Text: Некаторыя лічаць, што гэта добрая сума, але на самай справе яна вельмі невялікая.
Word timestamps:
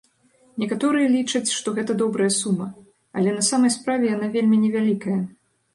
Некаторыя 0.63 1.07
лічаць, 1.17 1.53
што 1.59 1.67
гэта 1.77 1.97
добрая 2.01 2.31
сума, 2.39 2.67
але 3.21 3.37
на 3.39 3.43
самай 3.53 3.71
справе 3.79 4.13
яна 4.15 4.35
вельмі 4.39 4.57
невялікая. 4.65 5.21